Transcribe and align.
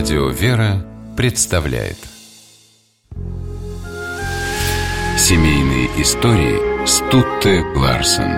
Радио 0.00 0.28
«Вера» 0.30 0.82
представляет 1.14 1.98
Семейные 5.18 5.90
истории 6.00 6.86
Стутте 6.86 7.62
Ларсен 7.76 8.32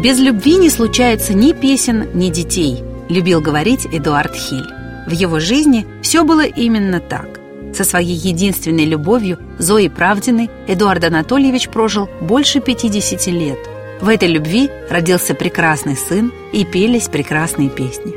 Без 0.00 0.20
любви 0.20 0.58
не 0.58 0.70
случается 0.70 1.34
ни 1.34 1.50
песен, 1.50 2.10
ни 2.14 2.30
детей, 2.30 2.84
любил 3.08 3.40
говорить 3.40 3.88
Эдуард 3.90 4.36
Хиль. 4.36 4.72
В 5.08 5.10
его 5.10 5.40
жизни 5.40 5.88
все 6.02 6.22
было 6.22 6.44
именно 6.44 7.00
так. 7.00 7.40
Со 7.74 7.82
своей 7.82 8.14
единственной 8.14 8.84
любовью, 8.84 9.40
Зоей 9.58 9.90
Правдиной, 9.90 10.50
Эдуард 10.68 11.02
Анатольевич 11.02 11.68
прожил 11.68 12.08
больше 12.20 12.60
50 12.60 13.26
лет. 13.26 13.71
В 14.02 14.08
этой 14.08 14.28
любви 14.28 14.70
родился 14.90 15.34
прекрасный 15.34 15.96
сын 15.96 16.30
и 16.52 16.64
пелись 16.64 17.08
прекрасные 17.08 17.70
песни. 17.70 18.12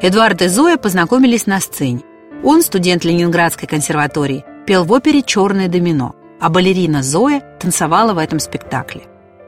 Эдуард 0.00 0.40
и 0.40 0.48
Зоя 0.48 0.78
познакомились 0.78 1.46
на 1.46 1.60
сцене. 1.60 2.00
Он, 2.42 2.62
студент 2.62 3.04
Ленинградской 3.04 3.68
консерватории, 3.68 4.44
пел 4.64 4.84
в 4.84 4.92
опере 4.92 5.22
«Черное 5.22 5.68
домино», 5.68 6.14
а 6.40 6.48
балерина 6.48 7.02
Зоя 7.02 7.42
танцевала 7.60 8.14
в 8.14 8.18
этом 8.18 8.38
спектакле. 8.38 9.02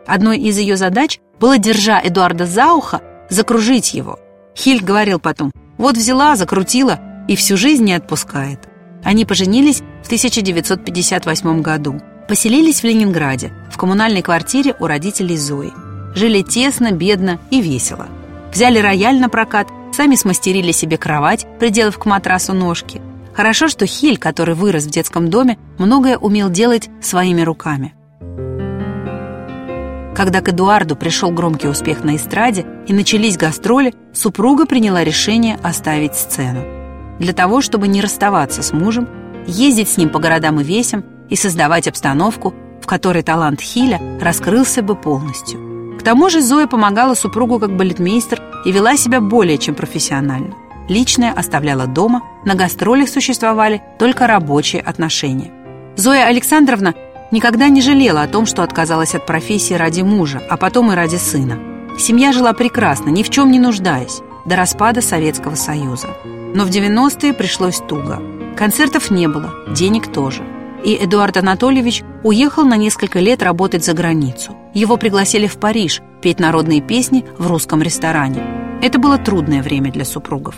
Одной 0.06 0.38
из 0.38 0.58
ее 0.58 0.76
задач 0.76 1.20
было, 1.38 1.56
держа 1.56 1.98
Эдуарда 2.02 2.44
за 2.44 2.72
ухо, 2.72 3.00
закружить 3.30 3.94
его– 3.94 4.18
Хиль 4.56 4.82
говорил 4.82 5.18
потом, 5.18 5.52
вот 5.78 5.96
взяла, 5.96 6.36
закрутила 6.36 7.00
и 7.28 7.36
всю 7.36 7.56
жизнь 7.56 7.84
не 7.84 7.94
отпускает. 7.94 8.68
Они 9.02 9.24
поженились 9.24 9.82
в 10.02 10.06
1958 10.06 11.62
году. 11.62 12.00
Поселились 12.28 12.80
в 12.80 12.84
Ленинграде, 12.84 13.52
в 13.70 13.76
коммунальной 13.76 14.22
квартире 14.22 14.74
у 14.78 14.86
родителей 14.86 15.36
Зои. 15.36 15.72
Жили 16.14 16.42
тесно, 16.42 16.92
бедно 16.92 17.40
и 17.50 17.60
весело. 17.60 18.08
Взяли 18.52 18.78
рояль 18.78 19.18
на 19.18 19.28
прокат, 19.28 19.68
сами 19.92 20.14
смастерили 20.14 20.72
себе 20.72 20.96
кровать, 20.96 21.46
приделав 21.58 21.98
к 21.98 22.06
матрасу 22.06 22.52
ножки. 22.52 23.00
Хорошо, 23.32 23.68
что 23.68 23.86
Хиль, 23.86 24.18
который 24.18 24.54
вырос 24.54 24.84
в 24.84 24.90
детском 24.90 25.30
доме, 25.30 25.58
многое 25.78 26.18
умел 26.18 26.50
делать 26.50 26.88
своими 27.00 27.42
руками. 27.42 27.94
Когда 30.16 30.40
к 30.40 30.48
Эдуарду 30.48 30.96
пришел 30.96 31.30
громкий 31.30 31.68
успех 31.68 32.04
на 32.04 32.16
эстраде 32.16 32.66
и 32.86 32.92
начались 32.92 33.38
гастроли, 33.38 33.94
супруга 34.12 34.66
приняла 34.66 35.02
решение 35.04 35.58
оставить 35.62 36.14
сцену. 36.14 36.79
Для 37.20 37.32
того, 37.32 37.60
чтобы 37.60 37.86
не 37.86 38.00
расставаться 38.00 38.62
с 38.62 38.72
мужем, 38.72 39.08
ездить 39.46 39.88
с 39.88 39.96
ним 39.96 40.08
по 40.08 40.18
городам 40.18 40.60
и 40.60 40.64
весям 40.64 41.04
и 41.28 41.36
создавать 41.36 41.86
обстановку, 41.86 42.52
в 42.82 42.86
которой 42.86 43.22
талант 43.22 43.60
Хиля 43.60 44.00
раскрылся 44.20 44.82
бы 44.82 44.96
полностью. 44.96 45.96
К 46.00 46.02
тому 46.02 46.30
же 46.30 46.40
Зоя 46.40 46.66
помогала 46.66 47.14
супругу 47.14 47.60
как 47.60 47.76
балетмейстер 47.76 48.42
и 48.64 48.72
вела 48.72 48.96
себя 48.96 49.20
более 49.20 49.58
чем 49.58 49.76
профессионально. 49.76 50.54
Личное 50.88 51.32
оставляла 51.32 51.86
дома, 51.86 52.22
на 52.44 52.56
гастролях 52.56 53.08
существовали 53.08 53.80
только 53.98 54.26
рабочие 54.26 54.82
отношения. 54.82 55.52
Зоя 55.96 56.26
Александровна 56.26 56.94
Никогда 57.30 57.68
не 57.68 57.80
жалела 57.80 58.22
о 58.22 58.28
том, 58.28 58.44
что 58.44 58.64
отказалась 58.64 59.14
от 59.14 59.24
профессии 59.24 59.74
ради 59.74 60.02
мужа, 60.02 60.42
а 60.50 60.56
потом 60.56 60.90
и 60.90 60.96
ради 60.96 61.14
сына. 61.14 61.60
Семья 61.96 62.32
жила 62.32 62.52
прекрасно, 62.52 63.10
ни 63.10 63.22
в 63.22 63.30
чем 63.30 63.52
не 63.52 63.60
нуждаясь, 63.60 64.20
до 64.46 64.56
распада 64.56 65.00
Советского 65.00 65.54
Союза. 65.54 66.08
Но 66.54 66.64
в 66.64 66.68
90-е 66.68 67.32
пришлось 67.32 67.78
туго. 67.78 68.22
Концертов 68.56 69.10
не 69.10 69.28
было, 69.28 69.52
денег 69.68 70.12
тоже. 70.12 70.42
И 70.84 70.96
Эдуард 70.96 71.36
Анатольевич 71.36 72.02
уехал 72.24 72.64
на 72.64 72.76
несколько 72.76 73.20
лет 73.20 73.42
работать 73.42 73.84
за 73.84 73.92
границу. 73.92 74.56
Его 74.74 74.96
пригласили 74.96 75.46
в 75.46 75.58
Париж 75.58 76.00
петь 76.22 76.40
народные 76.40 76.80
песни 76.80 77.24
в 77.38 77.46
русском 77.46 77.82
ресторане. 77.82 78.42
Это 78.82 78.98
было 78.98 79.18
трудное 79.18 79.62
время 79.62 79.92
для 79.92 80.04
супругов. 80.04 80.54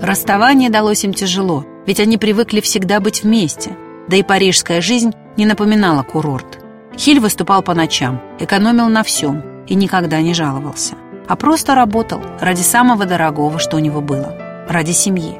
Расставание 0.00 0.70
далось 0.70 1.04
им 1.04 1.12
тяжело– 1.12 1.64
ведь 1.88 2.00
они 2.00 2.18
привыкли 2.18 2.60
всегда 2.60 3.00
быть 3.00 3.22
вместе. 3.22 3.74
Да 4.08 4.16
и 4.18 4.22
парижская 4.22 4.82
жизнь 4.82 5.12
не 5.38 5.46
напоминала 5.46 6.02
курорт. 6.02 6.58
Хиль 6.94 7.18
выступал 7.18 7.62
по 7.62 7.72
ночам, 7.72 8.20
экономил 8.38 8.88
на 8.88 9.02
всем 9.02 9.42
и 9.66 9.74
никогда 9.74 10.20
не 10.20 10.34
жаловался. 10.34 10.96
А 11.28 11.36
просто 11.36 11.74
работал 11.74 12.20
ради 12.40 12.62
самого 12.62 13.04
дорогого, 13.04 13.58
что 13.58 13.76
у 13.76 13.80
него 13.80 14.00
было. 14.00 14.34
Ради 14.68 14.92
семьи. 14.92 15.38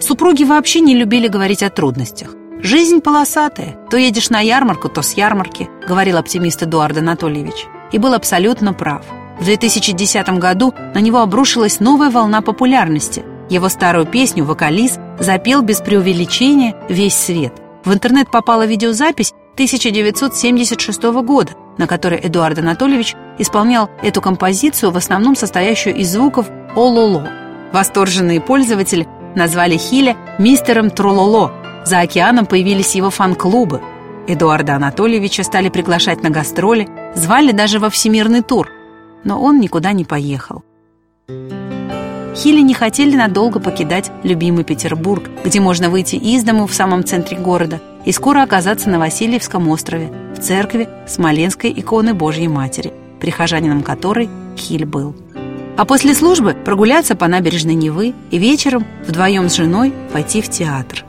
Супруги 0.00 0.44
вообще 0.44 0.80
не 0.80 0.94
любили 0.94 1.28
говорить 1.28 1.62
о 1.62 1.70
трудностях. 1.70 2.34
«Жизнь 2.62 3.00
полосатая. 3.00 3.78
То 3.90 3.96
едешь 3.96 4.28
на 4.28 4.40
ярмарку, 4.40 4.88
то 4.88 5.00
с 5.00 5.14
ярмарки», 5.14 5.68
говорил 5.88 6.18
оптимист 6.18 6.62
Эдуард 6.62 6.98
Анатольевич. 6.98 7.66
И 7.92 7.98
был 7.98 8.12
абсолютно 8.12 8.74
прав. 8.74 9.02
В 9.38 9.44
2010 9.44 10.28
году 10.38 10.74
на 10.94 10.98
него 10.98 11.20
обрушилась 11.20 11.80
новая 11.80 12.10
волна 12.10 12.42
популярности, 12.42 13.24
его 13.50 13.68
старую 13.68 14.06
песню 14.06 14.44
вокалист 14.44 15.00
запел 15.18 15.62
без 15.62 15.80
преувеличения 15.80 16.76
весь 16.88 17.16
свет. 17.16 17.52
В 17.84 17.92
интернет 17.92 18.30
попала 18.30 18.64
видеозапись 18.64 19.34
1976 19.54 21.02
года, 21.02 21.50
на 21.78 21.86
которой 21.86 22.20
Эдуард 22.22 22.58
Анатольевич 22.58 23.14
исполнял 23.38 23.90
эту 24.02 24.20
композицию, 24.20 24.90
в 24.90 24.96
основном 24.96 25.36
состоящую 25.36 25.96
из 25.96 26.12
звуков 26.12 26.48
«О-ло-ло». 26.76 27.28
Восторженные 27.72 28.40
пользователи 28.40 29.06
назвали 29.34 29.76
Хиля 29.76 30.16
мистером 30.38 30.90
Трололо. 30.90 31.52
За 31.84 32.00
океаном 32.00 32.46
появились 32.46 32.94
его 32.94 33.10
фан-клубы. 33.10 33.80
Эдуарда 34.26 34.76
Анатольевича 34.76 35.42
стали 35.42 35.68
приглашать 35.68 36.22
на 36.22 36.30
гастроли, 36.30 36.88
звали 37.14 37.52
даже 37.52 37.78
во 37.78 37.90
всемирный 37.90 38.42
тур. 38.42 38.68
Но 39.24 39.40
он 39.40 39.60
никуда 39.60 39.92
не 39.92 40.04
поехал. 40.04 40.62
Хили 42.36 42.60
не 42.60 42.74
хотели 42.74 43.16
надолго 43.16 43.60
покидать 43.60 44.10
любимый 44.22 44.64
Петербург, 44.64 45.28
где 45.44 45.60
можно 45.60 45.90
выйти 45.90 46.16
из 46.16 46.44
дому 46.44 46.66
в 46.66 46.74
самом 46.74 47.04
центре 47.04 47.36
города 47.36 47.80
и 48.04 48.12
скоро 48.12 48.42
оказаться 48.42 48.88
на 48.88 48.98
Васильевском 48.98 49.68
острове, 49.68 50.10
в 50.40 50.42
церкви 50.42 50.88
Смоленской 51.06 51.72
иконы 51.76 52.14
Божьей 52.14 52.48
Матери, 52.48 52.92
прихожанином 53.20 53.82
которой 53.82 54.28
Хиль 54.56 54.86
был. 54.86 55.14
А 55.76 55.84
после 55.84 56.14
службы 56.14 56.54
прогуляться 56.54 57.14
по 57.14 57.28
набережной 57.28 57.74
Невы 57.74 58.14
и 58.30 58.38
вечером 58.38 58.86
вдвоем 59.06 59.48
с 59.48 59.54
женой 59.54 59.92
пойти 60.12 60.42
в 60.42 60.48
театр. 60.48 61.04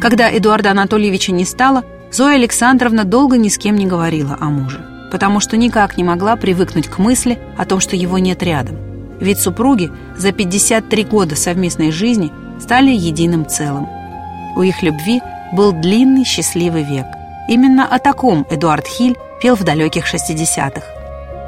Когда 0.00 0.30
Эдуарда 0.30 0.70
Анатольевича 0.70 1.32
не 1.32 1.44
стало, 1.44 1.84
Зоя 2.10 2.36
Александровна 2.36 3.04
долго 3.04 3.36
ни 3.36 3.48
с 3.48 3.58
кем 3.58 3.76
не 3.76 3.86
говорила 3.86 4.36
о 4.40 4.46
муже 4.46 4.86
потому 5.10 5.40
что 5.40 5.56
никак 5.56 5.96
не 5.96 6.04
могла 6.04 6.36
привыкнуть 6.36 6.88
к 6.88 6.98
мысли 6.98 7.38
о 7.58 7.66
том, 7.66 7.80
что 7.80 7.96
его 7.96 8.18
нет 8.18 8.42
рядом. 8.42 8.76
Ведь 9.18 9.40
супруги 9.40 9.90
за 10.16 10.32
53 10.32 11.04
года 11.04 11.36
совместной 11.36 11.90
жизни 11.90 12.32
стали 12.60 12.90
единым 12.90 13.46
целым. 13.46 13.99
У 14.56 14.62
их 14.62 14.82
любви 14.82 15.20
был 15.52 15.72
длинный 15.72 16.24
счастливый 16.24 16.82
век. 16.82 17.06
Именно 17.48 17.86
о 17.86 17.98
таком 17.98 18.46
Эдуард 18.50 18.86
Хиль 18.86 19.16
пел 19.40 19.56
в 19.56 19.64
далеких 19.64 20.12
60-х. 20.12 20.82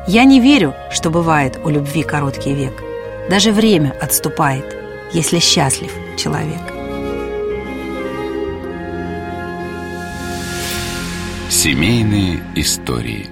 «Я 0.06 0.24
не 0.24 0.40
верю, 0.40 0.74
что 0.90 1.10
бывает 1.10 1.60
у 1.64 1.68
любви 1.68 2.02
короткий 2.02 2.54
век. 2.54 2.82
Даже 3.30 3.52
время 3.52 3.94
отступает, 4.00 4.64
если 5.12 5.38
счастлив 5.38 5.92
человек». 6.16 6.60
Семейные 11.48 12.42
истории 12.56 13.28